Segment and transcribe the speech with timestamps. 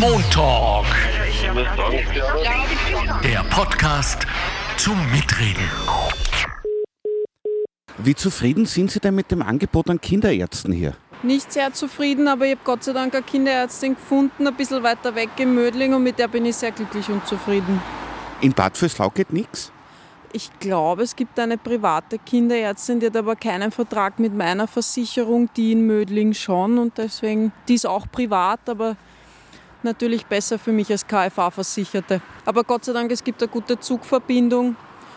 [0.00, 0.86] Montalk.
[3.22, 4.26] Der Podcast
[4.76, 5.68] zum Mitreden.
[7.98, 10.94] Wie zufrieden sind Sie denn mit dem Angebot an Kinderärzten hier?
[11.22, 15.14] Nicht sehr zufrieden, aber ich habe Gott sei Dank eine Kinderärztin gefunden, ein bisschen weiter
[15.14, 17.82] weg in Mödling und mit der bin ich sehr glücklich und zufrieden.
[18.40, 19.72] In Bad Vöslau geht nichts?
[20.32, 25.50] Ich glaube, es gibt eine private Kinderärztin, die hat aber keinen Vertrag mit meiner Versicherung,
[25.54, 28.96] die in Mödling schon und deswegen, die ist auch privat, aber
[29.84, 32.20] natürlich besser für mich als KFA-Versicherte.
[32.44, 34.76] Aber Gott sei Dank, es gibt eine gute Zugverbindung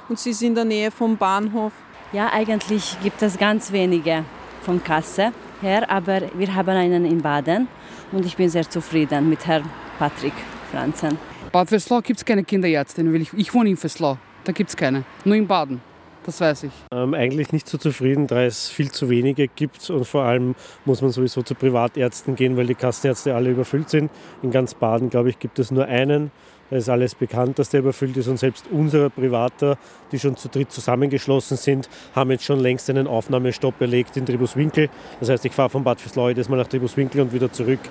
[0.09, 1.73] und sie ist in der Nähe vom Bahnhof.
[2.13, 4.23] Ja, eigentlich gibt es ganz wenige
[4.61, 5.31] von Kasse
[5.61, 7.67] her, aber wir haben einen in Baden
[8.11, 10.33] und ich bin sehr zufrieden mit Herrn Patrick
[10.71, 11.17] Franzen.
[11.51, 13.13] Bad Vöslau gibt es keine Kinderärztin.
[13.13, 15.03] weil Ich, ich wohne in Vöslau, da gibt es keine.
[15.23, 15.81] Nur in Baden,
[16.25, 16.71] das weiß ich.
[16.91, 21.01] Ähm, eigentlich nicht so zufrieden, da es viel zu wenige gibt und vor allem muss
[21.01, 24.11] man sowieso zu Privatärzten gehen, weil die Kassenärzte alle überfüllt sind.
[24.41, 26.31] In ganz Baden, glaube ich, gibt es nur einen.
[26.69, 29.77] Da ist alles bekannt, dass der überfüllt ist und selbst unsere Privater,
[30.11, 34.89] die schon zu dritt zusammengeschlossen sind, haben jetzt schon längst einen Aufnahmestopp erlegt in Tribuswinkel.
[35.19, 37.81] Das heißt, ich fahre von Bad Vöslau jedes Mal nach Tribuswinkel und wieder zurück.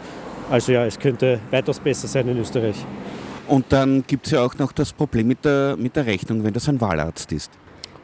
[0.51, 2.85] Also ja, es könnte weitaus besser sein in Österreich.
[3.47, 6.53] Und dann gibt es ja auch noch das Problem mit der, mit der Rechnung, wenn
[6.53, 7.53] das ein Wahlarzt ist.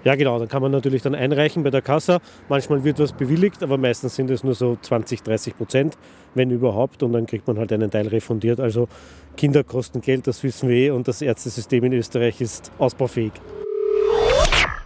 [0.02, 2.20] Ja, genau, dann kann man natürlich dann einreichen bei der Kasse.
[2.48, 5.98] Manchmal wird was bewilligt, aber meistens sind es nur so 20, 30 Prozent,
[6.34, 7.02] wenn überhaupt.
[7.02, 8.60] Und dann kriegt man halt einen Teil refundiert.
[8.60, 8.88] Also
[9.36, 10.90] Kinder kosten Geld, das wissen wir eh.
[10.90, 13.32] Und das Ärztesystem in Österreich ist ausbaufähig.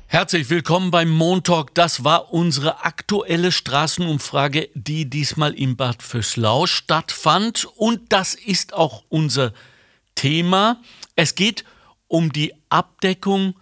[0.08, 1.72] Herzlich willkommen beim Montalk.
[1.74, 7.68] Das war unsere aktuelle Straßenumfrage, die diesmal in Bad Vöslau stattfand.
[7.76, 9.52] Und das ist auch unser
[10.16, 10.80] Thema.
[11.14, 11.64] Es geht
[12.08, 13.54] um die Abdeckung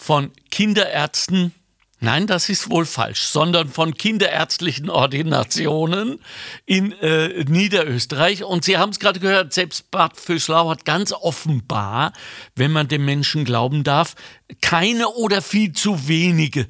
[0.00, 1.52] von Kinderärzten,
[1.98, 6.20] nein, das ist wohl falsch, sondern von kinderärztlichen Ordinationen
[6.66, 8.44] in äh, Niederösterreich.
[8.44, 12.12] Und Sie haben es gerade gehört, selbst Bad Vöslau hat ganz offenbar,
[12.54, 14.14] wenn man dem Menschen glauben darf,
[14.60, 16.68] keine oder viel zu wenige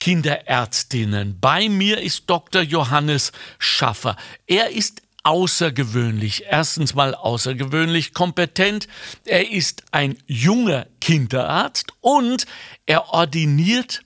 [0.00, 1.38] Kinderärztinnen.
[1.38, 2.62] Bei mir ist Dr.
[2.62, 4.16] Johannes Schaffer.
[4.46, 6.44] Er ist außergewöhnlich.
[6.48, 8.88] Erstens mal außergewöhnlich kompetent.
[9.24, 12.46] Er ist ein junger Kinderarzt und
[12.86, 14.02] er ordiniert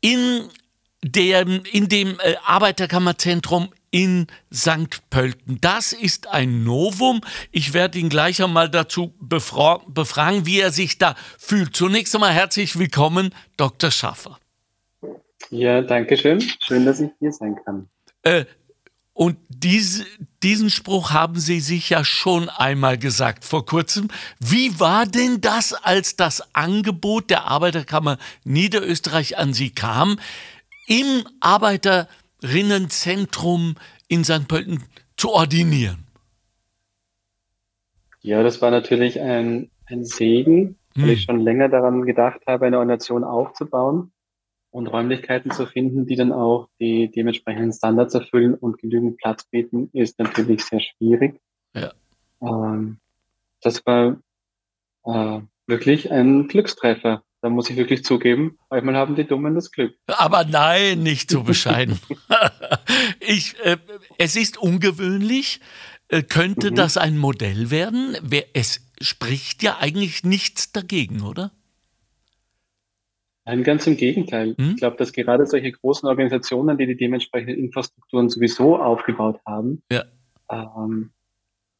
[0.00, 0.48] in
[1.02, 5.08] dem, in dem äh, Arbeiterkammerzentrum in St.
[5.08, 5.60] Pölten.
[5.60, 7.20] Das ist ein Novum.
[7.52, 11.76] Ich werde ihn gleich einmal dazu befra befragen, wie er sich da fühlt.
[11.76, 13.92] Zunächst einmal herzlich willkommen, Dr.
[13.92, 14.38] Schaffer.
[15.50, 16.40] Ja, danke schön.
[16.58, 17.88] Schön, dass ich hier sein kann.
[18.22, 18.46] Äh,
[19.14, 20.04] und diese,
[20.42, 24.08] diesen Spruch haben Sie sich ja schon einmal gesagt vor kurzem.
[24.40, 30.18] Wie war denn das, als das Angebot der Arbeiterkammer Niederösterreich an Sie kam,
[30.88, 33.76] im Arbeiterinnenzentrum
[34.08, 34.48] in St.
[34.48, 34.82] Pölten
[35.16, 36.08] zu ordinieren?
[38.20, 41.10] Ja, das war natürlich ein, ein Segen, weil Hm.
[41.12, 44.10] ich schon länger daran gedacht habe, eine Organisation aufzubauen
[44.74, 49.88] und Räumlichkeiten zu finden, die dann auch die dementsprechenden Standards erfüllen und genügend Platz bieten,
[49.92, 51.40] ist natürlich sehr schwierig.
[51.76, 51.92] Ja.
[52.42, 52.98] Ähm,
[53.62, 54.16] das war
[55.04, 57.22] äh, wirklich ein Glückstreffer.
[57.40, 59.94] Da muss ich wirklich zugeben, manchmal haben die Dummen das Glück.
[60.08, 62.00] Aber nein, nicht so bescheiden.
[63.20, 63.76] ich, äh,
[64.18, 65.60] es ist ungewöhnlich.
[66.08, 66.74] Äh, könnte Mhm.
[66.74, 68.16] das ein Modell werden?
[68.22, 71.52] Wer, es spricht ja eigentlich nichts dagegen, oder?
[73.46, 74.54] Nein, ganz im Gegenteil.
[74.56, 74.70] Hm?
[74.70, 80.04] Ich glaube, dass gerade solche großen Organisationen, die die dementsprechenden Infrastrukturen sowieso aufgebaut haben, Ja.
[80.50, 81.12] ähm,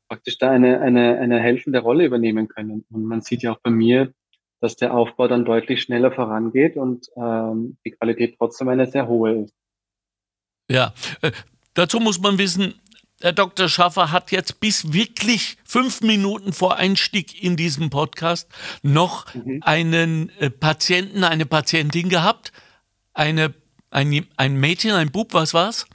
[0.09, 2.85] praktisch da eine, eine, eine helfende Rolle übernehmen können.
[2.91, 4.13] Und man sieht ja auch bei mir,
[4.61, 9.45] dass der Aufbau dann deutlich schneller vorangeht und ähm, die Qualität trotzdem eine sehr hohe
[9.45, 9.55] ist.
[10.71, 11.33] Ja, äh,
[11.75, 12.75] dazu muss man wissen,
[13.25, 13.71] Herr Dr.
[13.71, 18.47] Schaffer hat jetzt bis wirklich fünf Minuten vor Einstieg in diesem Podcast
[18.83, 19.63] noch Mhm.
[19.63, 22.53] einen äh, Patienten, eine Patientin gehabt.
[23.15, 23.55] Eine,
[23.91, 25.87] ein, ein Mädchen, ein Bub, was war's?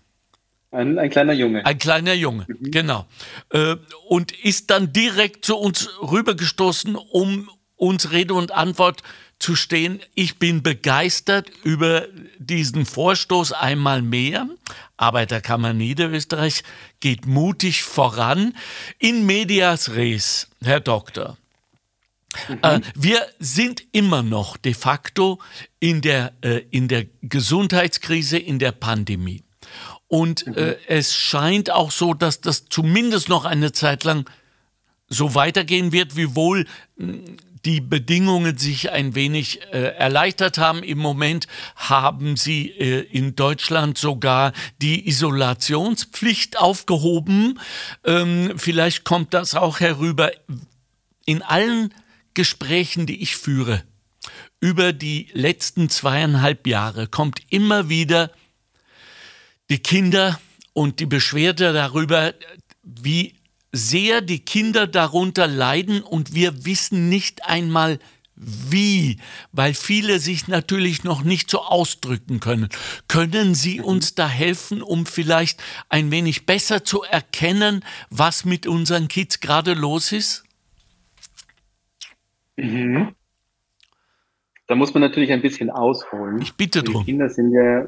[0.72, 1.64] Ein, ein kleiner Junge.
[1.68, 3.06] Ein kleiner Junge, genau.
[3.52, 3.76] Äh,
[4.08, 9.04] und ist dann direkt zu uns rübergestoßen, um uns Rede und Antwort
[9.40, 10.02] zu stehen.
[10.16, 12.08] Ich bin begeistert über
[12.38, 14.48] diesen Vorstoß einmal mehr.
[14.98, 16.64] Arbeiterkammer Niederösterreich
[17.00, 18.54] geht mutig voran.
[19.00, 21.38] In medias res, Herr Doktor.
[22.62, 25.40] Äh, wir sind immer noch de facto
[25.80, 29.44] in der, äh, in der Gesundheitskrise, in der Pandemie.
[30.08, 34.30] Und äh, es scheint auch so, dass das zumindest noch eine Zeit lang
[35.08, 36.66] so weitergehen wird, wiewohl
[36.98, 37.18] mh,
[37.70, 40.82] die Bedingungen sich ein wenig äh, erleichtert haben.
[40.82, 47.60] Im Moment haben sie äh, in Deutschland sogar die Isolationspflicht aufgehoben.
[48.04, 50.32] Ähm, vielleicht kommt das auch herüber.
[51.26, 51.94] In allen
[52.34, 53.84] Gesprächen, die ich führe,
[54.60, 58.32] über die letzten zweieinhalb Jahre kommt immer wieder
[59.70, 60.40] die Kinder
[60.74, 62.34] und die Beschwerde darüber,
[62.82, 63.36] wie
[63.72, 68.00] sehr die Kinder darunter leiden und wir wissen nicht einmal
[68.40, 69.18] wie,
[69.52, 72.70] weil viele sich natürlich noch nicht so ausdrücken können.
[73.10, 79.10] Können Sie uns da helfen, um vielleicht ein wenig besser zu erkennen, was mit unseren
[79.10, 80.46] Kids gerade los ist?
[82.56, 83.14] Mhm.
[84.68, 86.42] Da muss man natürlich ein bisschen ausholen.
[86.42, 87.04] Ich bitte drum.
[87.04, 87.88] Kinder sind ja,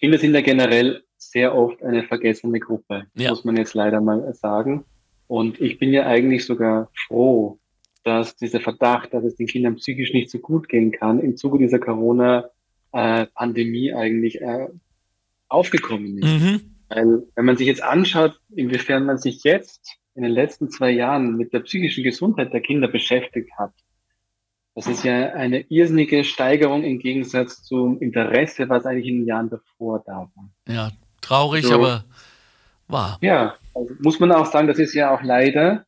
[0.00, 3.30] Kinder sind ja generell sehr oft eine vergessene Gruppe, ja.
[3.30, 4.84] muss man jetzt leider mal sagen.
[5.26, 7.58] Und ich bin ja eigentlich sogar froh,
[8.04, 11.56] dass dieser Verdacht, dass es den Kindern psychisch nicht so gut gehen kann, im Zuge
[11.58, 14.68] dieser Corona-Pandemie eigentlich äh,
[15.48, 16.26] aufgekommen ist.
[16.26, 16.60] Mhm.
[16.90, 21.38] Weil wenn man sich jetzt anschaut, inwiefern man sich jetzt in den letzten zwei Jahren
[21.38, 23.72] mit der psychischen Gesundheit der Kinder beschäftigt hat,
[24.74, 29.48] das ist ja eine irrsinnige Steigerung im Gegensatz zum Interesse, was eigentlich in den Jahren
[29.48, 30.50] davor da war.
[30.66, 31.74] Ja, traurig, so.
[31.74, 32.04] aber
[32.88, 33.18] wahr.
[33.20, 35.84] Ja, also muss man auch sagen, das ist ja auch leider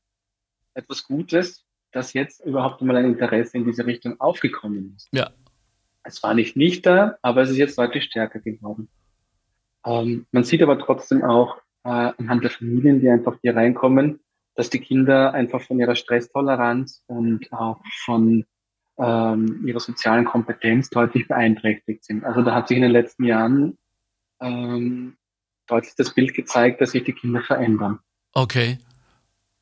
[0.74, 5.08] etwas Gutes, dass jetzt überhaupt mal ein Interesse in diese Richtung aufgekommen ist.
[5.12, 5.30] Ja.
[6.02, 8.88] Es war nicht nicht da, aber es ist jetzt deutlich stärker geworden.
[9.86, 14.20] Ähm, man sieht aber trotzdem auch äh, anhand der Familien, die einfach hier reinkommen,
[14.54, 18.44] dass die Kinder einfach von ihrer Stresstoleranz und auch von
[18.98, 22.24] ähm, ihrer sozialen Kompetenz deutlich beeinträchtigt sind.
[22.24, 23.78] Also da hat sich in den letzten Jahren
[24.40, 25.16] ähm,
[25.66, 27.98] deutlich das Bild gezeigt, dass sich die Kinder verändern.
[28.32, 28.78] Okay.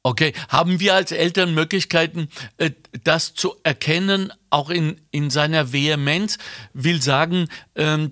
[0.04, 2.72] Okay, haben wir als Eltern Möglichkeiten, äh,
[3.04, 6.38] das zu erkennen, auch in, in seiner Vehemenz?
[6.74, 7.46] Will sagen,
[7.76, 8.10] ähm,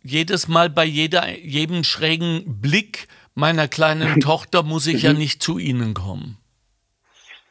[0.00, 5.18] jedes Mal bei jeder, jedem schrägen Blick meiner kleinen Tochter muss ich ja mhm.
[5.18, 6.36] nicht zu Ihnen kommen.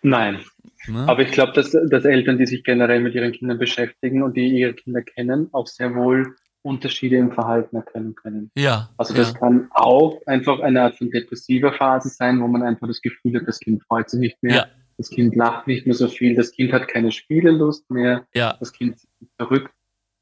[0.02, 0.40] Nein.
[0.88, 1.06] Ne?
[1.08, 4.48] Aber ich glaube, dass, dass Eltern, die sich generell mit ihren Kindern beschäftigen und die
[4.48, 8.50] ihre Kinder kennen, auch sehr wohl Unterschiede im Verhalten erkennen können.
[8.58, 8.90] Ja.
[8.98, 9.40] Also das ja.
[9.40, 13.48] kann auch einfach eine Art von depressiver Phase sein, wo man einfach das Gefühl hat,
[13.48, 14.66] das Kind freut sich nicht mehr, ja.
[14.98, 18.56] das Kind lacht nicht mehr so viel, das Kind hat keine Spielelust mehr, ja.
[18.60, 19.08] das Kind ist
[19.38, 19.72] verrückt.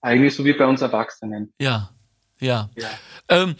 [0.02, 1.54] Eigentlich so wie bei uns Erwachsenen.
[1.60, 1.92] Ja,
[2.40, 2.70] ja.
[2.76, 2.90] ja.
[3.30, 3.56] Ähm,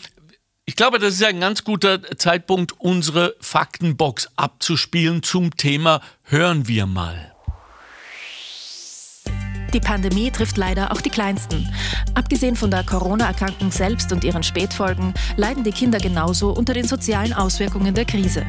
[0.66, 6.88] ich glaube, das ist ein ganz guter Zeitpunkt, unsere Faktenbox abzuspielen zum Thema Hören wir
[6.88, 7.31] mal.
[9.74, 11.74] Die Pandemie trifft leider auch die Kleinsten.
[12.14, 17.34] Abgesehen von der Corona-Erkrankung selbst und ihren Spätfolgen leiden die Kinder genauso unter den sozialen
[17.34, 18.46] Auswirkungen der Krise.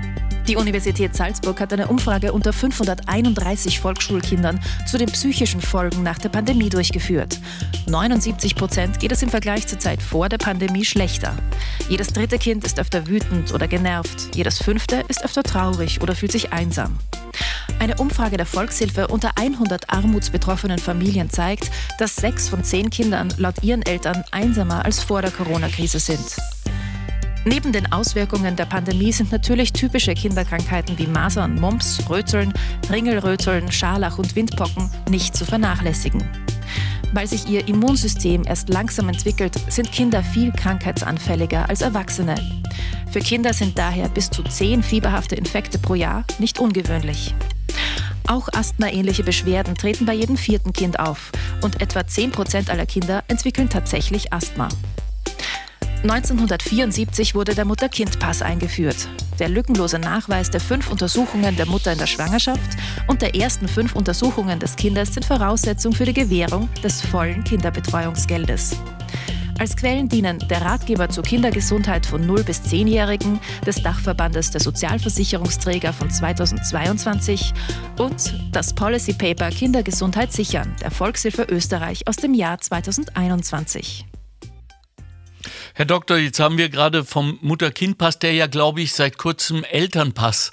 [0.48, 6.30] Die Universität Salzburg hat eine Umfrage unter 531 Volksschulkindern zu den psychischen Folgen nach der
[6.30, 7.38] Pandemie durchgeführt.
[7.86, 11.36] 79 Prozent geht es im Vergleich zur Zeit vor der Pandemie schlechter.
[11.88, 14.34] Jedes dritte Kind ist öfter wütend oder genervt.
[14.34, 16.98] Jedes fünfte ist öfter traurig oder fühlt sich einsam.
[17.78, 23.62] Eine Umfrage der Volkshilfe unter 100 armutsbetroffenen Familien zeigt, dass sechs von zehn Kindern laut
[23.62, 26.36] ihren Eltern einsamer als vor der Corona-Krise sind.
[27.44, 32.52] Neben den Auswirkungen der Pandemie sind natürlich typische Kinderkrankheiten wie Masern, Mumps, Röteln,
[32.88, 36.22] Ringelröteln, Scharlach und Windpocken nicht zu vernachlässigen.
[37.12, 42.36] Weil sich ihr Immunsystem erst langsam entwickelt, sind Kinder viel krankheitsanfälliger als Erwachsene.
[43.10, 47.34] Für Kinder sind daher bis zu zehn fieberhafte Infekte pro Jahr nicht ungewöhnlich.
[48.28, 53.24] Auch asthmaähnliche Beschwerden treten bei jedem vierten Kind auf und etwa 10 Prozent aller Kinder
[53.28, 54.68] entwickeln tatsächlich Asthma.
[56.02, 59.08] 1974 wurde der Mutter-Kind-Pass eingeführt.
[59.38, 63.94] Der lückenlose Nachweis der fünf Untersuchungen der Mutter in der Schwangerschaft und der ersten fünf
[63.94, 68.76] Untersuchungen des Kindes sind Voraussetzung für die Gewährung des vollen Kinderbetreuungsgeldes.
[69.60, 75.92] Als Quellen dienen der Ratgeber zur Kindergesundheit von 0 bis 10-Jährigen des Dachverbandes der Sozialversicherungsträger
[75.92, 77.52] von 2022
[77.98, 84.06] und das Policy Paper Kindergesundheit sichern der Volkshilfe Österreich aus dem Jahr 2021.
[85.74, 90.52] Herr Doktor, jetzt haben wir gerade vom Mutter-Kind-Pass, der ja, glaube ich, seit kurzem Elternpass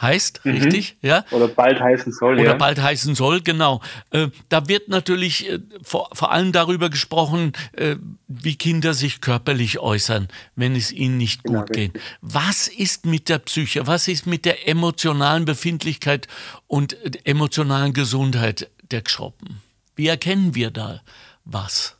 [0.00, 0.52] heißt, mhm.
[0.52, 0.96] richtig?
[1.02, 1.24] Ja?
[1.30, 2.34] Oder bald heißen soll.
[2.34, 2.54] Oder ja.
[2.54, 3.80] bald heißen soll, genau.
[4.10, 7.96] Äh, da wird natürlich äh, vor, vor, allem darüber gesprochen, äh,
[8.26, 12.00] wie Kinder sich körperlich äußern, wenn es ihnen nicht genau, gut geht.
[12.20, 13.86] Was ist mit der Psyche?
[13.86, 16.28] Was ist mit der emotionalen Befindlichkeit
[16.66, 19.62] und äh, emotionalen Gesundheit der Geschroppen?
[19.96, 21.02] Wie erkennen wir da
[21.44, 21.96] was?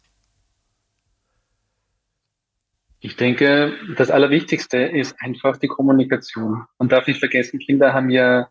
[3.05, 6.65] Ich denke, das Allerwichtigste ist einfach die Kommunikation.
[6.79, 8.49] Man darf nicht vergessen, Kinder haben ja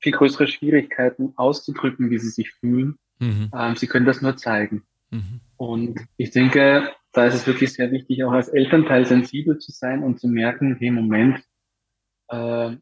[0.00, 2.98] viel größere Schwierigkeiten auszudrücken, wie sie sich fühlen.
[3.20, 3.52] Mhm.
[3.56, 4.82] Ähm, sie können das nur zeigen.
[5.10, 5.40] Mhm.
[5.56, 10.02] Und ich denke, da ist es wirklich sehr wichtig, auch als Elternteil sensibel zu sein
[10.02, 11.38] und zu merken, hey, Moment,
[12.26, 12.74] äh,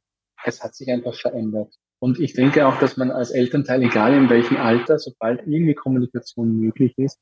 [0.46, 1.74] es hat sich einfach verändert.
[1.98, 6.56] Und ich denke auch, dass man als Elternteil, egal in welchem Alter, sobald irgendwie Kommunikation
[6.58, 7.20] möglich ist,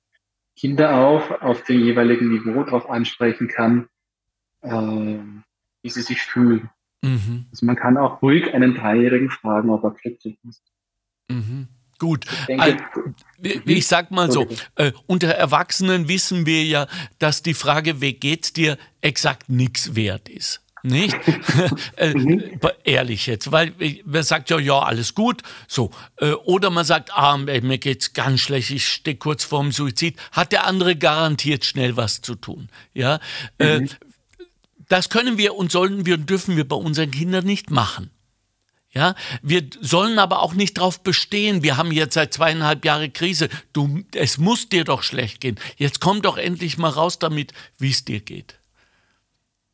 [0.59, 3.89] Kinder auch auf dem jeweiligen Niveau darauf ansprechen kann,
[4.63, 4.71] äh,
[5.83, 6.71] wie sie sich fühlen.
[7.03, 7.47] Mhm.
[7.51, 10.63] Also man kann auch ruhig einen Dreijährigen fragen, ob er glücklich ist.
[11.29, 11.69] Mhm.
[12.01, 12.77] Gut, also,
[13.43, 14.47] ich sag mal so,
[14.77, 16.87] äh, unter Erwachsenen wissen wir ja,
[17.19, 20.63] dass die Frage, wie geht's dir, exakt nichts wert ist.
[20.83, 21.17] Nicht?
[21.97, 22.59] äh, mhm.
[22.85, 23.73] ehrlich jetzt, weil
[24.05, 25.91] man sagt ja, ja, alles gut, so.
[26.17, 30.53] Äh, oder man sagt, ah, mir geht's ganz schlecht, ich stehe kurz vorm Suizid, hat
[30.53, 32.69] der andere garantiert schnell was zu tun.
[32.95, 33.21] Ja,
[33.59, 33.89] äh, mhm.
[34.89, 38.11] das können wir und sollten wir und dürfen wir bei unseren Kindern nicht machen.
[38.91, 41.63] Ja, wir sollen aber auch nicht darauf bestehen.
[41.63, 43.51] Wir haben jetzt seit zweieinhalb Jahren Krise.
[43.75, 45.61] Du, es muss dir doch schlecht gehen.
[45.77, 48.59] Jetzt komm doch endlich mal raus damit, wie es dir geht.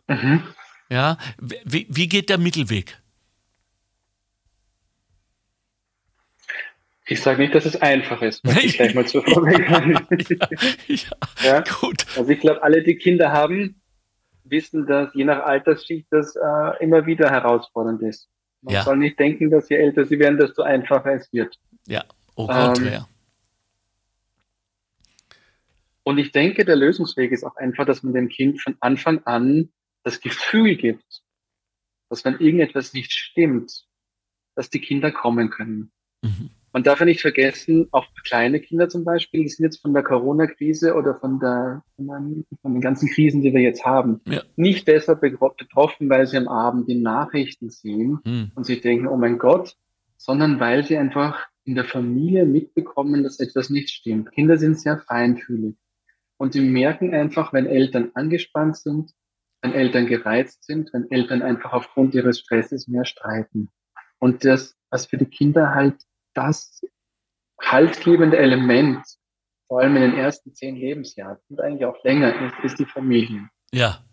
[0.08, 0.42] Mhm.
[0.90, 3.00] Ja, wie, wie geht der Mittelweg?
[7.06, 9.18] Ich sage nicht, dass es einfach ist, ich gleich mal zu
[10.88, 11.08] ja,
[11.42, 12.06] ja, gut.
[12.16, 13.80] Also ich glaube, alle, die Kinder haben,
[14.44, 18.28] wissen, dass je nach Altersschicht das äh, immer wieder herausfordernd ist.
[18.62, 18.82] Man ja.
[18.82, 21.58] soll nicht denken, dass je älter sie werden, desto einfacher es wird.
[21.86, 22.04] Ja,
[22.36, 23.08] oh Gott, ähm, ja.
[26.04, 29.70] Und ich denke, der Lösungsweg ist auch einfach, dass man dem Kind von Anfang an
[30.04, 31.22] das Gefühl gibt,
[32.08, 33.86] dass wenn irgendetwas nicht stimmt,
[34.54, 35.90] dass die Kinder kommen können.
[36.22, 36.50] Mhm.
[36.72, 40.02] Man darf ja nicht vergessen, auch kleine Kinder zum Beispiel, die sind jetzt von der
[40.02, 44.42] Corona-Krise oder von, der, von, den ganzen Krisen, die wir jetzt haben, ja.
[44.56, 48.50] nicht deshalb betroffen, weil sie am Abend die Nachrichten sehen mhm.
[48.56, 49.76] und sich denken, oh mein Gott,
[50.16, 54.32] sondern weil sie einfach in der Familie mitbekommen, dass etwas nicht stimmt.
[54.32, 55.76] Kinder sind sehr feinfühlig
[56.38, 59.12] und sie merken einfach, wenn Eltern angespannt sind,
[59.64, 63.70] wenn Eltern gereizt sind, wenn Eltern einfach aufgrund ihres Stresses mehr streiten.
[64.18, 65.96] Und das, was für die Kinder halt
[66.34, 66.82] das
[67.58, 69.02] haltgebende Element,
[69.66, 73.48] vor allem in den ersten zehn Lebensjahren und eigentlich auch länger, ist, ist die Familie.
[73.72, 74.04] Ja.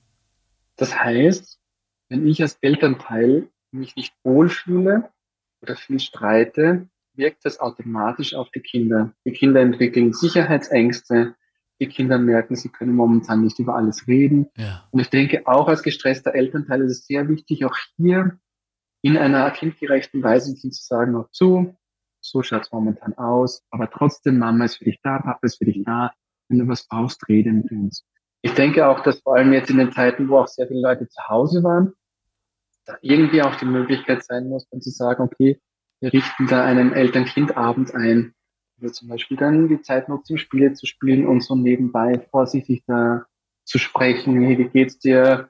[0.78, 1.60] Das heißt,
[2.08, 5.12] wenn ich als Elternteil mich nicht wohlfühle
[5.62, 9.14] oder viel streite, wirkt das automatisch auf die Kinder.
[9.26, 11.36] Die Kinder entwickeln Sicherheitsängste,
[11.82, 14.48] die Kinder merken, sie können momentan nicht über alles reden.
[14.56, 14.88] Ja.
[14.92, 18.40] Und ich denke, auch als gestresster Elternteil ist es sehr wichtig, auch hier
[19.02, 21.76] in einer kindgerechten Weise zu sagen, noch zu,
[22.22, 25.66] so schaut es momentan aus, aber trotzdem, Mama ist für dich da, Papa ist für
[25.66, 26.14] dich da,
[26.48, 28.06] wenn du was brauchst, rede mit uns.
[28.44, 31.08] Ich denke auch, dass vor allem jetzt in den Zeiten, wo auch sehr viele Leute
[31.08, 31.94] zu Hause waren,
[32.86, 35.60] da irgendwie auch die Möglichkeit sein muss, dann zu sagen, okay,
[36.00, 38.36] wir richten da einen Eltern-Kind-Abend ein,
[38.82, 43.26] wir zum Beispiel dann die Zeit nutzen, Spiele zu spielen und so nebenbei vorsichtig da
[43.64, 44.42] zu sprechen.
[44.42, 45.50] Hey, wie geht's dir?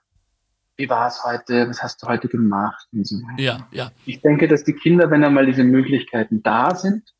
[0.77, 1.69] Wie war es heute?
[1.69, 2.87] Was hast du heute gemacht?
[2.91, 3.41] Und so weiter.
[3.41, 3.91] Ja, ja.
[4.05, 7.13] Ich denke, dass die Kinder, wenn einmal diese Möglichkeiten da sind,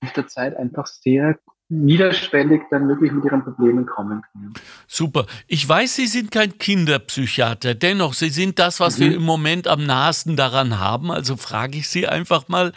[0.00, 1.38] mit der Zeit einfach sehr
[1.72, 4.52] niederschwellig dann wirklich mit ihren Problemen kommen können.
[4.86, 5.26] Super.
[5.46, 7.74] Ich weiß, Sie sind kein Kinderpsychiater.
[7.74, 9.02] Dennoch, Sie sind das, was mhm.
[9.02, 11.10] wir im Moment am nahesten daran haben.
[11.10, 12.72] Also frage ich Sie einfach mal,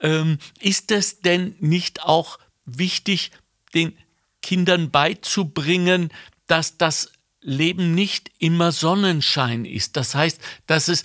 [0.00, 3.30] ähm, ist es denn nicht auch wichtig,
[3.74, 3.96] den
[4.42, 6.10] Kindern beizubringen,
[6.48, 9.96] dass das Leben nicht immer Sonnenschein ist.
[9.96, 11.04] Das heißt, dass es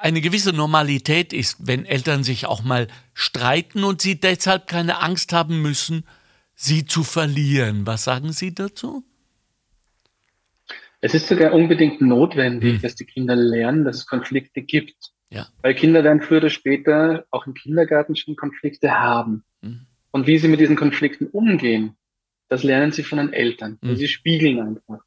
[0.00, 5.32] eine gewisse Normalität ist, wenn Eltern sich auch mal streiten und sie deshalb keine Angst
[5.32, 6.04] haben müssen,
[6.62, 7.86] sie zu verlieren.
[7.86, 9.04] Was sagen Sie dazu?
[11.00, 12.82] Es ist sogar unbedingt notwendig, hm.
[12.82, 15.12] dass die Kinder lernen, dass es Konflikte gibt.
[15.30, 15.48] Ja.
[15.62, 19.42] Weil Kinder dann früher oder später auch im Kindergarten schon Konflikte haben.
[19.62, 19.86] Hm.
[20.12, 21.96] Und wie sie mit diesen Konflikten umgehen,
[22.48, 23.78] das lernen sie von den Eltern.
[23.82, 23.96] Hm.
[23.96, 25.04] Sie spiegeln einfach.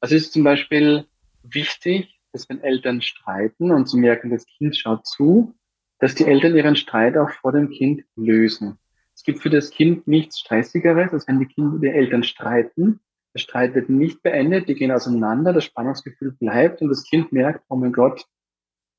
[0.00, 1.06] Es ist zum Beispiel
[1.44, 5.54] wichtig, dass wenn Eltern streiten und sie merken, das Kind schaut zu,
[6.00, 8.78] dass die Eltern ihren Streit auch vor dem Kind lösen.
[9.16, 13.00] Es gibt für das Kind nichts Stressigeres, als wenn die Kinder, die Eltern streiten.
[13.34, 17.64] Der Streit wird nicht beendet, die gehen auseinander, das Spannungsgefühl bleibt und das Kind merkt,
[17.68, 18.26] oh mein Gott,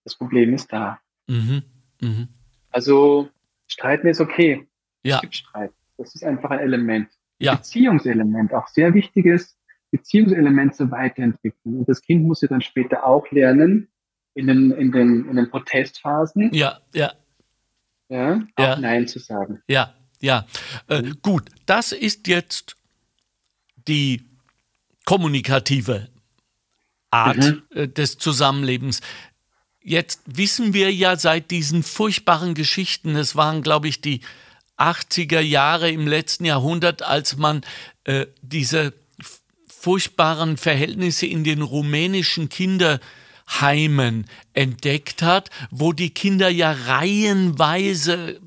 [0.04, 1.00] das Problem ist da.
[1.28, 1.62] Mhm.
[2.02, 2.28] Mhm.
[2.72, 3.30] Also
[3.68, 4.68] streiten ist okay.
[5.04, 5.16] Ja.
[5.16, 5.72] Es gibt Streit.
[5.98, 7.10] Das ist einfach ein Element.
[7.40, 7.56] Ja.
[7.56, 9.56] Beziehungselement, auch sehr wichtiges
[9.92, 11.80] Beziehungselement zur Weiterentwicklung.
[11.80, 13.88] Und das Kind muss ja dann später auch lernen,
[14.34, 16.52] in den, in den, in den Protestphasen.
[16.54, 17.14] Ja, ja.
[18.10, 18.80] Ja, auch ja.
[18.80, 19.62] Nein zu sagen.
[19.68, 20.46] Ja, ja,
[20.88, 21.18] äh, mhm.
[21.22, 22.76] gut, das ist jetzt
[23.88, 24.24] die
[25.06, 26.10] kommunikative
[27.12, 27.64] Art mhm.
[27.74, 29.02] äh, des Zusammenlebens.
[29.82, 34.22] jetzt wissen wir ja seit diesen furchtbaren Geschichten, es waren, glaube ich, die
[34.78, 37.62] 80er Jahre im letzten Jahrhundert, als man
[38.04, 38.94] äh, diese
[39.68, 48.40] furchtbaren Verhältnisse in den rumänischen Kinderheimen entdeckt hat, wo die Kinder ja reihenweise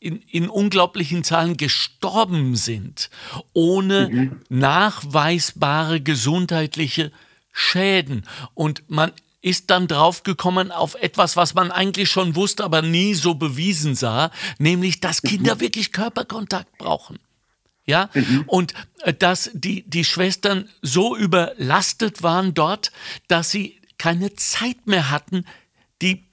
[0.00, 3.10] in, in unglaublichen Zahlen gestorben sind,
[3.52, 4.40] ohne mhm.
[4.48, 7.12] nachweisbare gesundheitliche
[7.52, 8.24] Schäden.
[8.54, 13.34] Und man ist dann draufgekommen auf etwas, was man eigentlich schon wusste, aber nie so
[13.34, 15.60] bewiesen sah, nämlich, dass Kinder mhm.
[15.60, 17.18] wirklich Körperkontakt brauchen.
[17.86, 18.44] Ja, mhm.
[18.46, 22.92] und äh, dass die, die Schwestern so überlastet waren dort,
[23.28, 25.46] dass sie keine Zeit mehr hatten,
[26.02, 26.27] die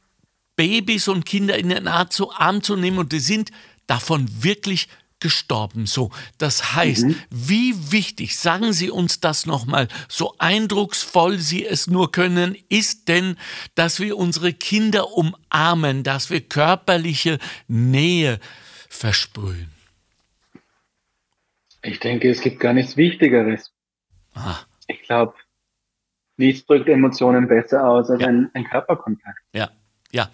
[0.55, 3.51] Babys und Kinder in den Arm zu nehmen und die sind
[3.87, 4.87] davon wirklich
[5.19, 5.85] gestorben.
[5.85, 7.15] So, das heißt, mhm.
[7.29, 13.37] wie wichtig, sagen Sie uns das nochmal, so eindrucksvoll Sie es nur können, ist denn,
[13.75, 18.39] dass wir unsere Kinder umarmen, dass wir körperliche Nähe
[18.89, 19.71] versprühen?
[21.81, 23.71] Ich denke, es gibt gar nichts Wichtigeres.
[24.33, 24.57] Ah.
[24.87, 25.35] Ich glaube,
[26.37, 28.27] nichts drückt Emotionen besser aus als ja.
[28.27, 29.39] ein, ein Körperkontakt.
[29.53, 29.69] Ja,
[30.15, 30.29] ja.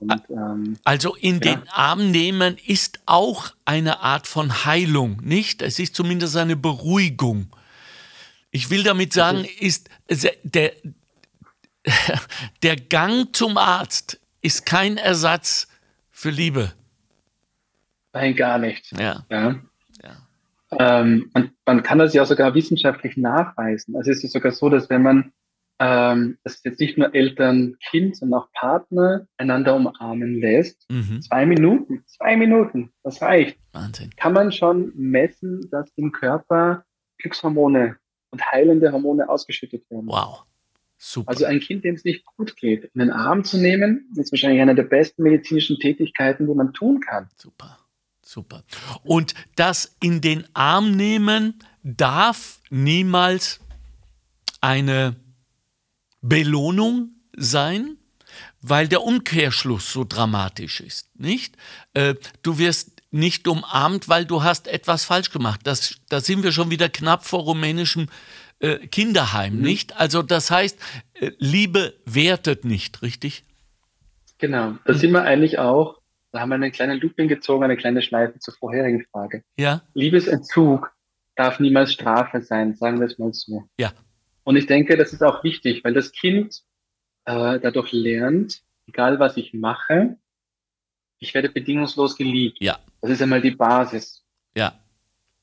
[0.00, 1.54] Und, ähm, also in ja.
[1.56, 5.60] den Arm nehmen ist auch eine Art von Heilung, nicht?
[5.60, 7.48] Es ist zumindest eine Beruhigung.
[8.50, 10.72] Ich will damit sagen, ist der,
[12.62, 15.68] der Gang zum Arzt ist kein Ersatz
[16.10, 16.72] für Liebe.
[18.12, 18.92] Nein, gar nicht.
[18.98, 19.24] Ja.
[19.30, 19.56] ja.
[20.02, 20.16] ja.
[20.78, 23.96] Ähm, man, man, kann das ja sogar wissenschaftlich nachweisen.
[23.96, 25.32] Also es ist sogar so, dass wenn man
[25.80, 30.84] ähm, dass jetzt nicht nur Eltern, Kind, sondern auch Partner einander umarmen lässt.
[30.90, 31.22] Mhm.
[31.22, 33.58] Zwei Minuten, zwei Minuten, das reicht.
[33.72, 34.10] Wahnsinn.
[34.16, 36.84] Kann man schon messen, dass im Körper
[37.18, 37.96] Glückshormone
[38.30, 40.08] und heilende Hormone ausgeschüttet werden.
[40.08, 40.44] Wow.
[41.00, 41.30] Super.
[41.30, 44.60] Also ein Kind, dem es nicht gut geht, in den Arm zu nehmen, ist wahrscheinlich
[44.60, 47.28] eine der besten medizinischen Tätigkeiten, die man tun kann.
[47.36, 47.78] Super.
[48.20, 48.62] Super.
[49.04, 53.60] Und das in den Arm nehmen darf niemals
[54.60, 55.16] eine
[56.28, 57.96] Belohnung sein,
[58.60, 61.56] weil der Umkehrschluss so dramatisch ist, nicht?
[61.94, 65.60] Äh, du wirst nicht umarmt, weil du hast etwas falsch gemacht.
[65.64, 68.08] Das, da sind wir schon wieder knapp vor rumänischem
[68.60, 69.62] äh, Kinderheim, mhm.
[69.62, 69.96] nicht?
[69.96, 70.78] Also das heißt,
[71.14, 73.44] äh, Liebe wertet nicht, richtig?
[74.38, 74.98] Genau, da mhm.
[74.98, 76.00] sind wir eigentlich auch,
[76.32, 79.42] da haben wir einen kleinen Looping gezogen, eine kleine Schleife zur vorherigen Frage.
[79.56, 79.82] Ja.
[79.94, 80.92] Liebesentzug
[81.36, 83.64] darf niemals Strafe sein, sagen wir es mal so.
[83.78, 83.92] Ja.
[84.48, 86.62] Und ich denke, das ist auch wichtig, weil das Kind
[87.26, 90.16] äh, dadurch lernt, egal was ich mache,
[91.18, 92.56] ich werde bedingungslos geliebt.
[92.58, 92.78] Ja.
[93.02, 94.24] Das ist einmal die Basis.
[94.56, 94.72] Ja.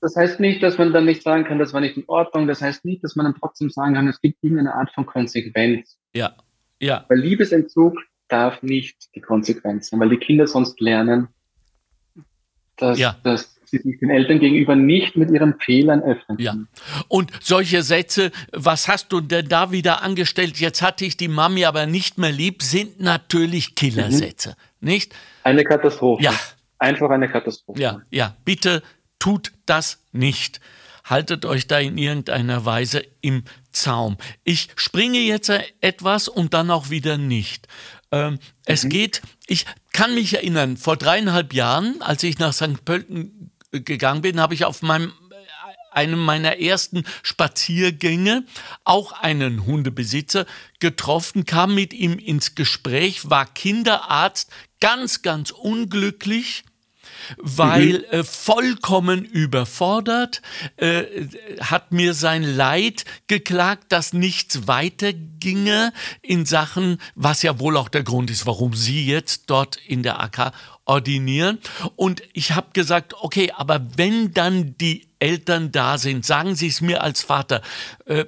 [0.01, 2.47] Das heißt nicht, dass man dann nicht sagen kann, das war nicht in Ordnung.
[2.47, 5.99] Das heißt nicht, dass man dann trotzdem sagen kann, es gibt irgendeine Art von Konsequenz.
[6.15, 6.35] Ja.
[6.79, 7.05] Ja.
[7.07, 11.27] Weil Liebesentzug darf nicht die Konsequenz sein, weil die Kinder sonst lernen,
[12.77, 13.15] dass, ja.
[13.21, 16.37] dass sie sich den Eltern gegenüber nicht mit ihren Fehlern öffnen.
[16.39, 16.55] Ja.
[17.07, 20.59] Und solche Sätze, was hast du denn da wieder angestellt?
[20.59, 24.89] Jetzt hatte ich die Mami aber nicht mehr lieb, sind natürlich Killersätze, mhm.
[24.89, 25.15] nicht?
[25.43, 26.23] Eine Katastrophe.
[26.23, 26.33] Ja.
[26.79, 27.79] Einfach eine Katastrophe.
[27.79, 28.35] Ja, ja.
[28.43, 28.83] Bitte
[29.19, 30.59] tut das nicht.
[31.03, 34.17] Haltet euch da in irgendeiner Weise im Zaum.
[34.43, 35.51] Ich springe jetzt
[35.81, 37.67] etwas und dann auch wieder nicht.
[38.11, 38.39] Ähm, mhm.
[38.65, 42.83] Es geht, ich kann mich erinnern, vor dreieinhalb Jahren, als ich nach St.
[42.85, 45.13] Pölten gegangen bin, habe ich auf meinem
[45.91, 48.43] einem meiner ersten Spaziergänge
[48.83, 50.45] auch einen Hundebesitzer
[50.79, 56.65] getroffen, kam mit ihm ins Gespräch, war Kinderarzt, ganz, ganz unglücklich
[57.37, 58.03] weil mhm.
[58.11, 60.41] äh, vollkommen überfordert,
[60.77, 61.03] äh,
[61.59, 68.03] hat mir sein Leid geklagt, dass nichts weiterginge in Sachen, was ja wohl auch der
[68.03, 70.53] Grund ist, warum Sie jetzt dort in der AK
[70.85, 71.59] ordinieren.
[71.95, 76.81] Und ich habe gesagt, okay, aber wenn dann die Eltern da sind, sagen Sie es
[76.81, 77.61] mir als Vater,
[78.05, 78.25] äh,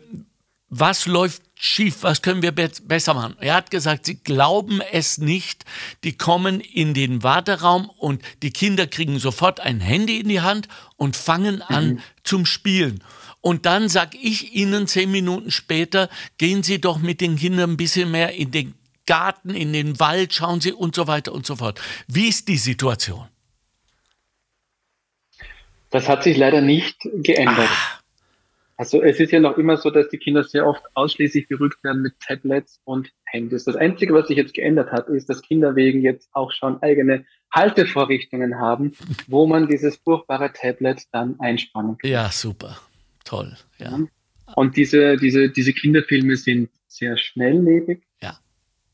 [0.70, 3.36] was läuft schief, was können wir be besser machen?
[3.40, 5.66] Er hat gesagt, sie glauben es nicht,
[6.04, 10.68] die kommen in den Warteraum und die Kinder kriegen sofort ein Handy in die Hand
[10.96, 12.00] und fangen an mhm.
[12.24, 13.04] zum Spielen.
[13.42, 17.78] Und dann sag ich ihnen zehn Minuten später, gehen Sie doch mit den Kindern ein
[17.78, 18.74] bisschen mehr in den
[19.06, 21.80] Garten, in den Wald, schauen Sie und so weiter und so fort.
[22.08, 23.28] Wie ist die Situation?
[25.90, 27.70] Das hat sich leider nicht geändert.
[27.70, 28.00] Ah.
[28.80, 32.04] Also es ist ja noch immer so, dass die Kinder sehr oft ausschließlich berückt werden
[32.04, 33.64] mit Tablets und Handys.
[33.64, 37.26] Das Einzige, was sich jetzt geändert hat, ist, dass Kinder wegen jetzt auch schon eigene
[37.52, 38.94] Haltevorrichtungen haben,
[39.28, 42.10] wo man dieses furchtbare Tablet dann einspannen kann.
[42.12, 42.78] Ja, super.
[43.26, 43.56] Toll.
[43.80, 43.98] Ja.
[44.56, 48.04] Und diese, diese, diese Kinderfilme sind sehr schnelllebig.
[48.22, 48.38] Ja.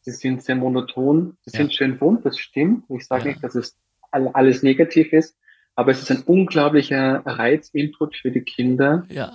[0.01, 1.59] sie sind sehr monoton, sie Ja.
[1.63, 2.85] sind schön bunt, das stimmt.
[2.89, 3.29] Ich sage Ja.
[3.31, 3.77] nicht, dass es
[4.11, 5.37] all- alles negativ ist,
[5.75, 9.05] aber es ist ein unglaublicher Reizinput für die Kinder.
[9.09, 9.31] Ja.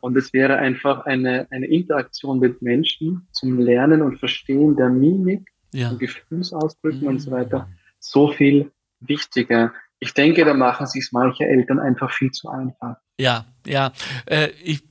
[0.00, 5.48] Und es wäre einfach eine, eine Interaktion mit Menschen zum Lernen und Verstehen der Mimik,
[5.72, 5.90] Ja.
[5.90, 7.34] und Gefühlsausdrücken und so Mhm.
[7.34, 9.72] weiter so viel wichtiger.
[9.98, 12.96] Ich denke, da machen sich manche Eltern einfach viel zu einfach.
[13.18, 13.92] Ja, ja.
[14.26, 14.82] Äh, ich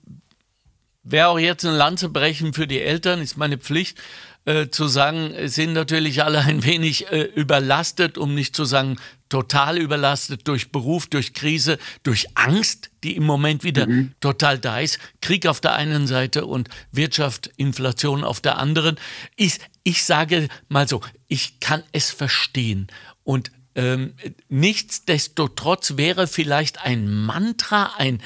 [1.06, 3.98] werde auch jetzt eine Lanze brechen für die Eltern, ist meine Pflicht,
[4.46, 8.98] äh, zu sagen, sind natürlich alle ein wenig äh, überlastet, um nicht zu sagen
[9.30, 13.88] total überlastet durch Beruf, durch Krise, durch Angst, die im Moment wieder
[14.20, 15.00] total da ist.
[15.22, 18.98] Krieg auf der einen Seite und Wirtschaft, Inflation auf der anderen.
[19.36, 22.88] Ich, ich sage mal so, ich kann es verstehen.
[23.24, 24.14] Und ähm,
[24.48, 28.22] nichtsdestotrotz wäre vielleicht ein Mantra, ein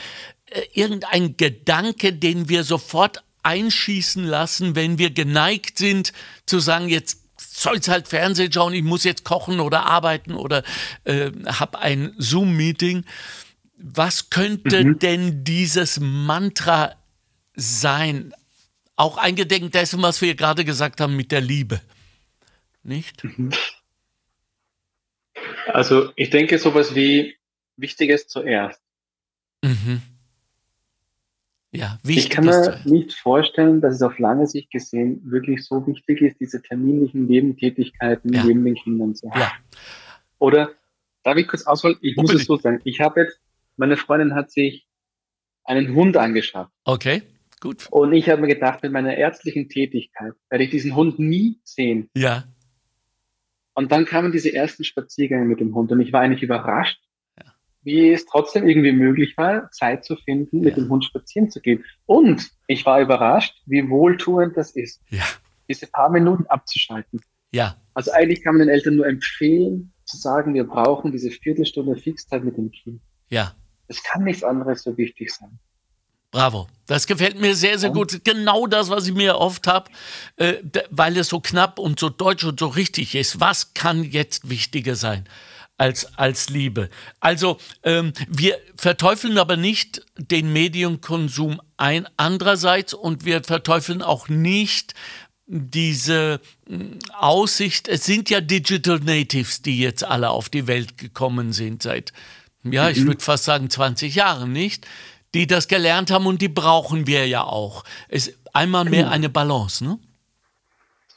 [0.51, 6.13] äh, irgendein Gedanke, den wir sofort einschießen lassen, wenn wir geneigt sind
[6.45, 10.63] zu sagen, jetzt soll's halt Fernsehen schauen, ich muss jetzt kochen oder arbeiten oder
[11.03, 13.05] äh, habe ein Zoom-Meeting.
[13.77, 16.95] Was könnte denn dieses Mantra
[17.55, 18.33] sein?
[18.95, 21.81] Auch eingedenk dessen, was wir gerade gesagt haben mit der Liebe.
[22.83, 23.23] Nicht?
[25.67, 27.37] Also ich denke sowas wie
[27.77, 28.81] Wichtiges zuerst.
[29.63, 30.01] Mhm.
[31.79, 35.85] Ja, Ich kann wichtig mir nicht vorstellen, dass es auf lange Sicht gesehen wirklich so
[35.87, 38.43] wichtig ist, diese terminlichen Nebentätigkeiten Ja.
[38.43, 39.39] neben den Kindern zu haben.
[39.39, 39.51] Ja.
[40.39, 40.71] Oder
[41.23, 41.97] darf ich kurz ausholen?
[42.01, 42.81] Ich muss es so sagen.
[42.83, 43.39] Ich habe jetzt,
[43.77, 44.85] meine Freundin hat sich
[45.63, 46.71] einen Hund angeschafft.
[46.83, 47.21] Okay,
[47.61, 47.87] gut.
[47.91, 52.09] Und ich habe mir gedacht, mit meiner ärztlichen Tätigkeit werde ich diesen Hund nie sehen.
[52.15, 52.43] Ja,
[53.73, 56.99] Und dann kamen diese ersten Spaziergänge mit dem Hund und ich war eigentlich überrascht,
[57.81, 60.83] wie es trotzdem irgendwie möglich war, Zeit zu finden, mit Ja.
[60.83, 61.83] dem Hund spazieren zu gehen.
[62.05, 65.23] Und ich war überrascht, wie wohltuend das ist, ja,
[65.69, 67.21] diese paar Minuten abzuschalten.
[67.51, 71.95] ja, Also eigentlich kann man den Eltern nur empfehlen, zu sagen, wir brauchen diese Viertelstunde
[71.95, 73.01] Fixzeit mit dem Kind.
[73.29, 73.53] ja.
[73.91, 75.57] Es kann nichts anderes so wichtig sein.
[76.29, 76.67] Bravo.
[76.85, 78.23] Das gefällt mir sehr, sehr gut.
[78.23, 79.89] Genau das, was ich mir oft habe,
[80.35, 80.57] äh,
[80.91, 83.39] weil es so knapp und so deutsch und so richtig ist.
[83.39, 85.27] Was kann jetzt wichtiger sein?
[85.79, 86.89] Als, als Liebe.
[87.21, 94.93] Also, ähm, wir verteufeln aber nicht den Medienkonsum ein andererseits und wir verteufeln auch nicht
[95.47, 97.87] diese mh, Aussicht.
[97.87, 102.11] Es sind ja Digital Natives, die jetzt alle auf die Welt gekommen sind seit,
[102.63, 104.85] ja, ich würde fast sagen 20 Jahren, nicht?
[105.33, 107.85] Die das gelernt haben und die brauchen wir ja auch.
[108.09, 109.97] Es ist einmal mehr eine Balance, ne?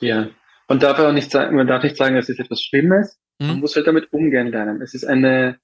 [0.01, 0.29] Ja.
[0.69, 3.19] Man darf auch nicht sagen, man darf nicht sagen, es ist etwas Schlimmes.
[3.49, 4.83] Man muss halt damit umgehen lernen.
[4.83, 5.59] Es ist eine,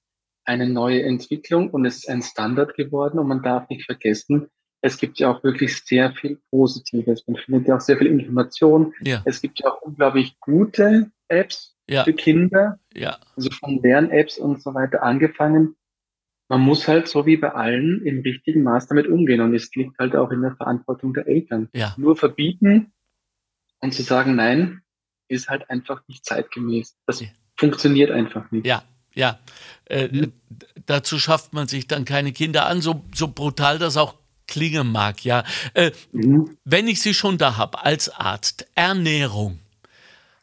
[0.45, 4.49] eine neue Entwicklung und es ist ein Standard geworden und man darf nicht vergessen,
[4.81, 7.27] es gibt ja auch wirklich sehr viel Positives.
[7.27, 8.93] Man findet ja auch sehr viel Information.
[9.01, 14.37] Ja, Es gibt ja auch unglaublich gute Apps ja, für Kinder, ja, also von Lern-Apps
[14.37, 15.75] und so weiter angefangen.
[16.47, 19.99] Man muss halt so wie bei allen im richtigen Maß damit umgehen und es liegt
[19.99, 21.69] halt auch in der Verantwortung der Eltern.
[21.73, 22.93] ja, Nur verbieten
[23.81, 24.81] und zu sagen, nein,
[25.27, 26.97] ist halt einfach nicht zeitgemäß.
[27.05, 27.27] Das Ja.
[27.59, 28.65] Funktioniert einfach nicht.
[28.65, 29.39] ja, ja.
[29.85, 30.31] Äh, Mhm.
[30.49, 34.15] d- dazu schafft man sich dann keine Kinder an, so, so brutal das auch
[34.47, 35.43] klingen mag, ja.
[35.73, 36.57] Äh, Mhm.
[36.63, 39.59] wenn ich Sie schon da habe, als Arzt, Ernährung,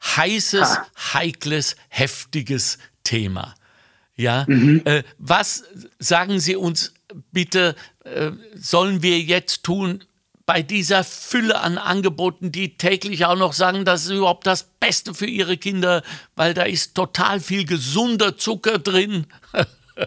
[0.05, 0.79] heißes,
[1.15, 3.55] heikles, heftiges Thema.
[4.17, 4.83] Ja, Mhm.
[4.85, 5.65] äh, was
[5.99, 6.95] sagen Sie uns
[7.33, 7.75] bitte,
[8.05, 10.05] äh, sollen wir jetzt tun
[10.47, 15.13] bei dieser Fülle an Angeboten, die täglich auch noch sagen, das ist überhaupt das Beste
[15.13, 16.03] für Ihre Kinder,
[16.37, 19.27] weil da ist total viel gesunder Zucker drin,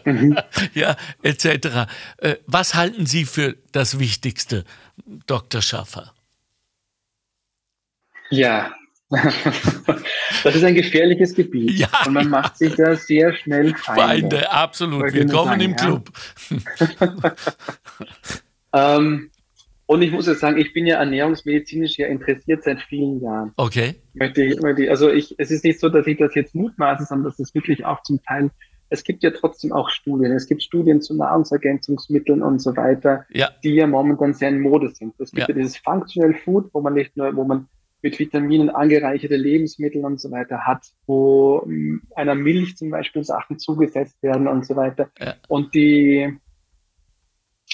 [0.74, 1.90] ja, etc.
[2.18, 4.64] Äh, was halten Sie für das Wichtigste,
[5.28, 5.62] Dr.
[5.62, 6.14] Schaffer?
[8.30, 8.74] Ja.
[9.10, 11.72] das ist ein gefährliches Gebiet.
[11.72, 14.02] Ja, und man macht sich da sehr schnell Feinde.
[14.02, 15.12] Feinde, absolut.
[15.12, 16.12] Willkommen im sagen, Club.
[18.72, 19.32] Ähm,
[19.90, 23.54] und ich muss jetzt sagen, ich bin ja ernährungsmedizinisch ja interessiert seit vielen Jahren.
[24.20, 27.56] Okay, also ich, es ist nicht so, dass ich das jetzt mutmaße, sondern das ist
[27.56, 28.52] wirklich auch zum Teil,
[28.90, 30.32] es gibt ja trotzdem auch Studien.
[30.32, 34.92] Es gibt Studien zu Nahrungsergänzungsmitteln und so weiter, ja, die ja momentan sehr in Mode
[34.92, 35.20] sind.
[35.20, 35.56] Es gibt Ja.
[35.56, 37.68] ja, dieses Functional Food, wo man nicht nur, wo man
[38.04, 43.58] mit Vitaminen angereicherte Lebensmittel und so weiter hat, wo ähm, einer Milch zum Beispiel Sachen
[43.58, 45.10] zugesetzt werden und so weiter.
[45.20, 45.34] Ja.
[45.48, 46.38] Und die,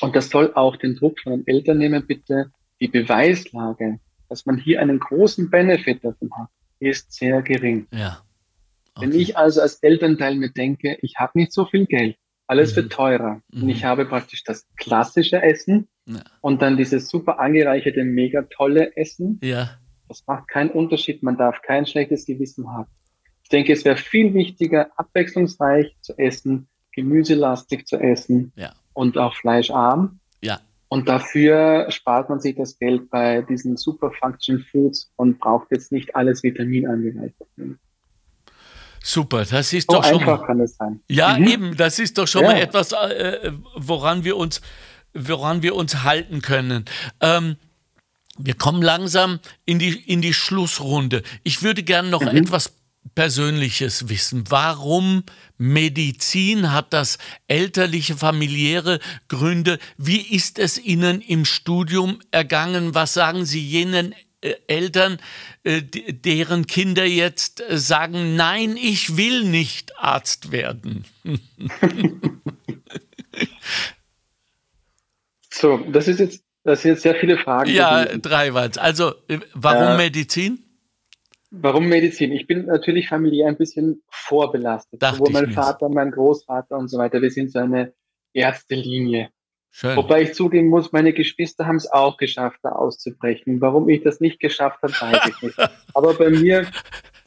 [0.02, 2.52] und das soll auch den Druck von den Eltern nehmen, bitte.
[2.82, 7.88] Die Beweislage, dass man hier einen großen Benefit davon hat, ist sehr gering.
[7.92, 8.22] ja.
[8.98, 9.18] Wenn Okay.
[9.20, 12.16] ich also als Elternteil mir denke, ich habe nicht so viel Geld,
[12.48, 12.76] alles Mhm.
[12.78, 13.64] wird teurer Mhm.
[13.64, 16.22] und ich habe praktisch das klassische Essen Ja.
[16.40, 19.78] und dann dieses super angereicherte, mega tolle Essen, Ja,
[20.08, 21.24] Das macht keinen Unterschied.
[21.24, 22.88] Man darf kein schlechtes Gewissen haben.
[23.44, 28.74] Ich denke, es wäre viel wichtiger, abwechslungsreich zu essen, gemüselastig zu essen Ja.
[28.96, 30.20] Und auch fleischarm.
[30.42, 30.60] Ja.
[30.88, 35.92] Und dafür spart man sich das Geld bei diesen Super Function Foods und braucht jetzt
[35.92, 37.48] nicht alles Vitamin angereichert.
[39.04, 41.00] Super, das ist So doch schon einfach mal, kann es sein.
[41.10, 41.48] ja Mhm.
[41.48, 42.52] eben, das ist doch schon Ja.
[42.52, 44.62] mal etwas, äh, woran wir uns,
[45.14, 46.86] woran wir uns halten können.
[47.22, 47.58] Ähm,
[48.38, 51.22] wir kommen langsam in die in die Schlussrunde.
[51.44, 52.74] Ich würde gerne noch etwas
[53.14, 54.44] Persönliches wissen.
[54.50, 55.24] Warum
[55.58, 56.72] Medizin?
[56.72, 59.80] Hat das elterliche, familiäre Gründe?
[59.98, 62.96] Wie ist es Ihnen im Studium ergangen?
[62.96, 65.18] Was sagen Sie jenen äh, Eltern,
[65.64, 71.06] äh, deren Kinder jetzt äh, sagen, nein, ich will nicht Arzt werden?
[75.58, 77.70] So, das ist jetzt, das sind jetzt sehr viele Fragen.
[77.70, 78.78] Ja, drei waren's.
[78.78, 80.65] Also, äh, warum Äh, Medizin?
[81.62, 82.32] Warum Medizin?
[82.32, 85.02] Ich bin natürlich familiär ein bisschen vorbelastet.
[85.02, 85.52] Dachte Sowohl mein.
[85.52, 87.22] Vater, mein Großvater und so weiter.
[87.22, 87.94] Wir sind so eine
[88.34, 89.30] erste Linie.
[89.72, 89.98] Schön.
[89.98, 93.60] Wobei ich zugeben muss, meine Geschwister haben es auch geschafft, da auszubrechen.
[93.60, 95.58] Warum ich das nicht geschafft habe, weiß ich nicht.
[95.94, 96.68] Aber bei mir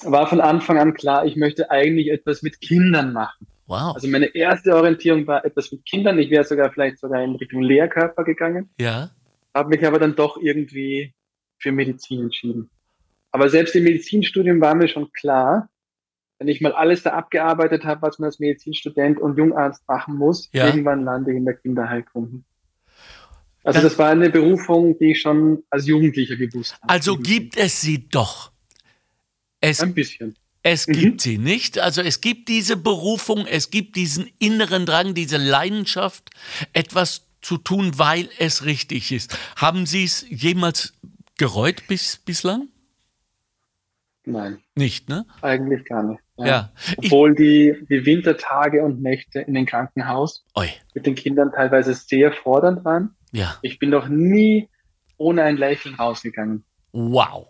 [0.03, 3.47] war von Anfang an klar, ich möchte eigentlich etwas mit Kindern machen.
[3.67, 3.95] Wow.
[3.95, 6.19] Also meine erste Orientierung war etwas mit Kindern.
[6.19, 9.11] Ich wäre sogar vielleicht sogar in Richtung Lehrkörper gegangen, ja.
[9.55, 11.13] habe mich aber dann doch irgendwie
[11.59, 12.71] für Medizin entschieden.
[13.31, 15.69] Aber selbst im Medizinstudium war mir schon klar,
[16.39, 20.49] wenn ich mal alles da abgearbeitet habe, was man als Medizinstudent und Jungarzt machen muss,
[20.53, 20.67] Ja.
[20.67, 22.43] irgendwann lande ich in der Kinderheilkunde.
[23.65, 26.89] Also Das- das war eine Berufung, die ich schon als Jugendlicher gewusst habe.
[26.89, 28.53] Also gibt es sie doch.
[29.61, 30.37] Es, ein bisschen.
[30.63, 30.93] es Mhm.
[30.93, 31.79] gibt sie nicht.
[31.81, 36.31] Also es gibt diese Berufung, es gibt diesen inneren Drang, diese Leidenschaft,
[36.73, 39.37] etwas zu tun, weil es richtig ist.
[39.57, 40.93] Haben Sie es jemals
[41.37, 42.69] gereut bis, bislang?
[44.31, 45.25] Nein, Nicht, ne?
[45.43, 46.21] eigentlich gar nicht.
[46.37, 46.71] Ja.
[47.01, 51.95] Ich, Obwohl die, die Wintertage und Nächte in den Krankenhaus oi, mit den Kindern teilweise
[51.95, 53.17] sehr fordernd waren.
[53.33, 53.57] ja.
[53.63, 54.69] Ich bin noch nie
[55.17, 56.65] ohne ein Lächeln rausgegangen.
[56.93, 57.49] Wow.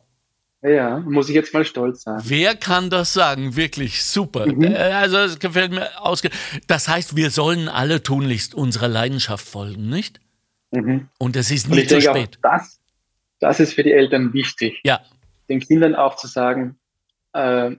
[0.63, 2.21] Ja, muss ich jetzt mal stolz sein.
[2.25, 3.55] Wer kann das sagen?
[3.57, 4.47] Wirklich super.
[4.47, 4.65] Mhm.
[4.65, 6.31] Äh, Also es gefällt mir ausge.
[6.67, 10.21] Das heißt, wir sollen alle tunlichst unserer Leidenschaft folgen, nicht?
[10.73, 11.09] Mhm.
[11.19, 12.39] Und es ist ich zu denke auch, spät.
[12.43, 12.81] das,
[13.39, 15.01] das ist für die Eltern wichtig, Ja,
[15.49, 16.79] den Kindern auch zu sagen,
[17.33, 17.77] äh,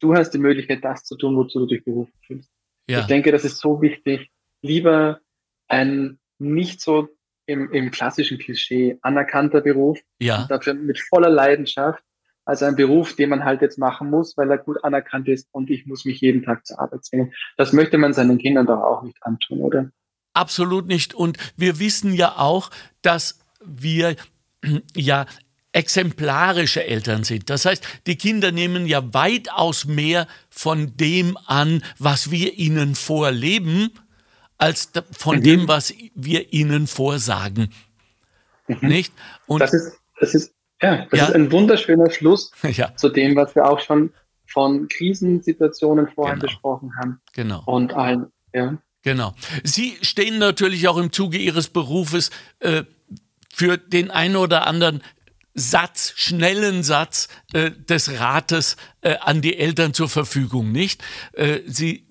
[0.00, 2.50] du hast die Möglichkeit, das zu tun, wozu du dich berufen fühlst.
[2.88, 4.30] ja, Ich denke, das ist so wichtig.
[4.62, 5.20] Lieber
[5.68, 7.08] ein nicht so
[7.46, 10.46] im, im klassischen Klischee anerkannter Beruf, ja.
[10.48, 12.02] dafür mit voller Leidenschaft,
[12.44, 15.70] als ein Beruf, den man halt jetzt machen muss, weil er gut anerkannt ist und
[15.70, 17.34] ich muss mich jeden Tag zur Arbeit zwingen.
[17.56, 19.90] Das möchte man seinen Kindern doch auch nicht antun, oder?
[20.32, 21.14] Absolut nicht.
[21.14, 22.70] Und wir wissen ja auch,
[23.02, 24.16] dass wir
[24.94, 25.26] ja
[25.72, 27.50] exemplarische Eltern sind.
[27.50, 33.90] Das heißt, die Kinder nehmen ja weitaus mehr von dem an, was wir ihnen vorleben,
[34.56, 35.42] als von Mhm.
[35.42, 37.70] dem, was wir ihnen vorsagen.
[38.80, 39.12] Nicht?
[39.46, 40.52] Und Das ist, das ist,
[40.82, 41.26] ja, das Ja.
[41.28, 44.12] ist ein wunderschöner Schluss ja, zu dem, was wir auch schon
[44.46, 46.46] von Krisensituationen vorhin Genau.
[46.46, 47.62] besprochen haben genau.
[47.66, 48.78] und allen, ja.
[49.02, 49.34] Genau.
[49.62, 52.82] Sie stehen natürlich auch im Zuge Ihres Berufes äh,
[53.54, 55.02] für den einen oder anderen
[55.58, 61.02] Satz, schnellen Satz äh, des Rates äh, an die Eltern zur Verfügung, nicht?
[61.32, 62.06] Äh, sie,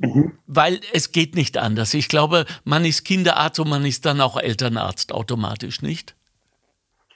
[0.45, 1.93] Weil es geht nicht anders.
[1.93, 6.15] Ich glaube, man ist Kinderarzt und man ist dann auch Elternarzt automatisch, nicht?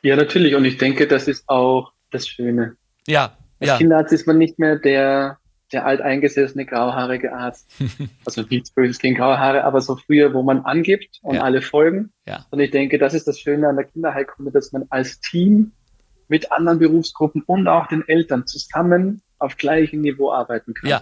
[0.02, 0.56] Ja, natürlich.
[0.56, 2.76] Und ich denke, das ist auch das Schöne.
[3.08, 5.38] Ja, Als ja, Kinderarzt ist man nicht mehr der,
[5.72, 7.70] der alteingesessene grauhaarige Arzt.
[8.26, 11.44] also nichts Böses gegen graue Haare, aber so früher, wo man angibt und Ja.
[11.44, 12.12] alle folgen.
[12.28, 12.46] ja.
[12.50, 15.72] Und ich denke, das ist das Schöne an der Kinderheilkunde, dass man als Team
[16.32, 20.90] mit anderen Berufsgruppen und auch den Eltern zusammen auf gleichem Niveau arbeiten kann.
[20.90, 21.02] Ja.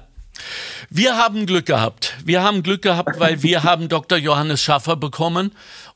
[0.89, 2.15] Wir haben Glück gehabt.
[2.25, 4.17] Wir haben Glück gehabt, weil wir haben Dr.
[4.17, 5.51] Johannes Schaffer bekommen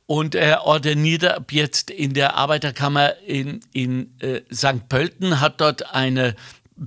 [0.05, 4.87] und er ordiniert ab jetzt in der Arbeiterkammer in, in äh, St.
[4.87, 6.35] Pölten, hat dort eine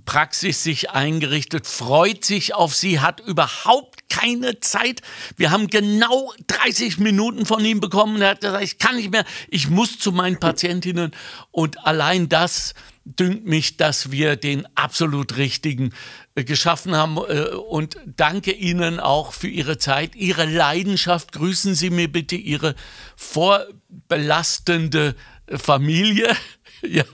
[0.05, 5.03] Praxis sich eingerichtet, freut sich auf sie, hat überhaupt keine Zeit.
[5.37, 8.21] Wir haben genau 30 Minuten von ihm bekommen.
[8.23, 11.13] Er hat gesagt, ich kann nicht mehr, ich muss zu meinen Patientinnen.
[11.51, 12.75] Und allein das
[13.07, 15.93] dünkt mich, dass wir den absolut richtigen
[16.35, 17.17] äh, geschaffen haben.
[17.17, 21.33] Äh, und danke Ihnen auch für Ihre Zeit, Ihre Leidenschaft.
[21.33, 22.75] Grüßen Sie mir bitte Ihre
[23.17, 25.15] vorbelastende
[25.47, 26.37] äh, Familie.
[26.83, 27.05] Ja.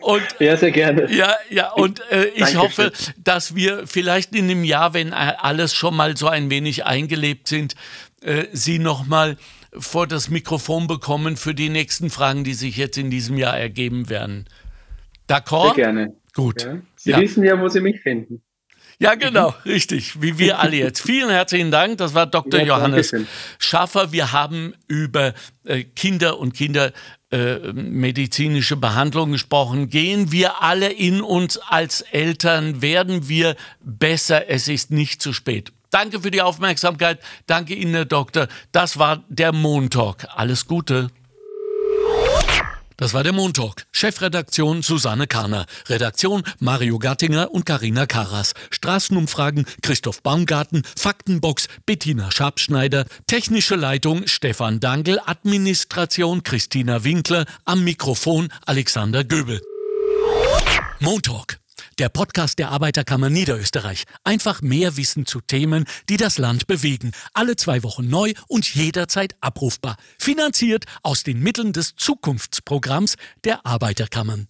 [0.00, 1.10] Und Ja, sehr gerne.
[1.12, 2.60] ja, ja, und äh, ich Dankeschön.
[2.60, 7.48] hoffe, dass wir vielleicht in einem Jahr, wenn alles schon mal so ein wenig eingelebt
[7.48, 7.74] sind,
[8.22, 9.36] äh, Sie nochmal
[9.72, 14.10] vor das Mikrofon bekommen für die nächsten Fragen, die sich jetzt in diesem Jahr ergeben
[14.10, 14.46] werden.
[15.28, 15.74] D'accord?
[15.74, 16.14] Sehr gerne.
[16.34, 16.62] Gut.
[16.62, 16.78] Ja.
[16.96, 17.20] Sie Ja.
[17.20, 18.42] wissen ja, wo Sie mich finden.
[18.98, 20.20] Ja, genau, richtig.
[20.22, 21.02] Wie wir alle jetzt.
[21.02, 21.98] Vielen herzlichen Dank.
[21.98, 22.60] Das war Dr.
[22.60, 23.28] Ja, Johannes Dankeschön.
[23.58, 24.12] Schaffer.
[24.12, 29.88] Wir haben über äh, Kinder und Kindermedizinische Behandlung gesprochen.
[29.88, 34.48] Gehen wir alle in uns als Eltern, werden wir besser.
[34.48, 35.72] Es ist nicht zu spät.
[35.90, 37.18] Danke für die Aufmerksamkeit.
[37.46, 38.48] Danke Ihnen, Herr Doktor.
[38.72, 40.26] Das war der Montalk.
[40.34, 41.10] Alles Gute.
[42.96, 43.86] Das war der Montalk.
[43.92, 45.66] Chefredaktion Susanne Kahner.
[45.88, 48.54] Redaktion Mario Gattinger und Karina Karas.
[48.70, 50.82] Straßenumfragen Christoph Baumgarten.
[50.96, 53.06] Faktenbox Bettina Schabschneider.
[53.26, 55.20] Technische Leitung Stefan Dangel.
[55.24, 57.46] Administration Christina Winkler.
[57.64, 59.60] Am Mikrofon Alexander Göbel.
[61.00, 61.61] Montalk.
[62.02, 64.06] Der Podcast der Arbeiterkammer Niederösterreich.
[64.24, 67.12] Einfach mehr Wissen zu Themen, die das Land bewegen.
[67.32, 69.94] Alle zwei Wochen neu und jederzeit abrufbar.
[70.18, 74.48] Finanziert aus den Mitteln des Zukunftsprogramms der Arbeiterkammern.